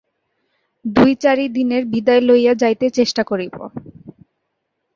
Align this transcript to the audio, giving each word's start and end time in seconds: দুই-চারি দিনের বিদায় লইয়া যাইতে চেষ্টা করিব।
দুই-চারি 0.85 1.45
দিনের 1.49 1.83
বিদায় 1.85 2.21
লইয়া 2.21 2.53
যাইতে 2.53 2.85
চেষ্টা 2.89 3.23
করিব। 3.23 3.55